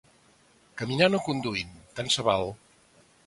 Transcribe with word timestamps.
Caminant 0.81 1.17
o 1.17 1.19
conduint, 1.27 1.77
tant 1.99 2.11
se 2.17 2.25
val. 2.31 2.51